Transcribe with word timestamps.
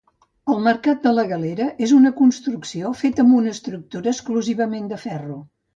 El 0.53 0.61
mercat 0.67 1.03
de 1.07 1.11
la 1.17 1.25
Galera 1.33 1.67
és 1.89 1.93
una 1.99 2.13
construcció 2.23 2.95
feta 3.03 3.27
amb 3.27 3.39
una 3.43 3.55
estructura 3.59 4.13
exclusivament 4.17 4.95
de 4.97 5.03
ferro. 5.09 5.41